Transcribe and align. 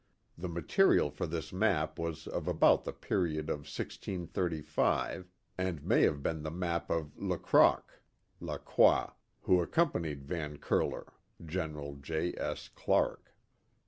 The 0.35 0.49
material 0.49 1.11
for 1.11 1.27
this 1.27 1.53
map 1.53 1.99
was 1.99 2.25
of 2.25 2.47
about 2.47 2.85
the 2.85 2.91
period 2.91 3.51
of 3.51 3.57
1635, 3.69 5.27
and 5.59 5.83
may 5.85 6.01
have 6.01 6.23
been 6.23 6.41
the 6.41 6.49
map 6.49 6.89
of 6.89 7.15
Lacrock 7.19 8.01
(Lacrois) 8.39 9.11
who 9.41 9.63
accom 9.63 9.91
panied 9.91 10.23
Van 10.23 10.57
Curler/'— 10.57 11.11
Gen. 11.45 12.01
J. 12.01 12.33
S. 12.35 12.67
Clark.) 12.69 13.35